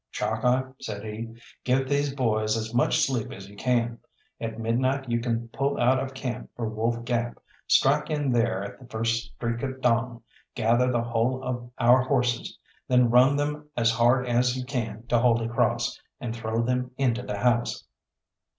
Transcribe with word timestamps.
"Chalkeye," 0.11 0.63
said 0.79 1.03
he, 1.05 1.31
"give 1.63 1.87
these 1.87 2.11
boys 2.15 2.57
as 2.57 2.73
much 2.73 3.01
sleep 3.05 3.31
as 3.31 3.47
you 3.47 3.55
can. 3.55 3.99
At 4.39 4.57
midnight 4.57 5.07
you 5.07 5.21
pull 5.53 5.79
out 5.79 5.99
of 5.99 6.15
camp 6.15 6.49
for 6.55 6.67
Wolf 6.67 7.05
Gap; 7.05 7.37
strike 7.67 8.09
in 8.09 8.31
there 8.31 8.63
at 8.63 8.79
the 8.79 8.87
first 8.87 9.25
streak 9.35 9.61
of 9.61 9.79
dawn, 9.79 10.23
gather 10.55 10.91
the 10.91 11.03
whole 11.03 11.43
of 11.43 11.69
our 11.77 12.01
horses, 12.01 12.57
then 12.87 13.11
run 13.11 13.35
them 13.35 13.69
as 13.77 13.91
hard 13.91 14.25
as 14.27 14.57
you 14.57 14.65
can 14.65 15.05
to 15.05 15.19
Holy 15.19 15.47
Cross, 15.47 16.01
and 16.19 16.35
throw 16.35 16.63
them 16.63 16.89
into 16.97 17.21
the 17.21 17.37
house." 17.37 17.85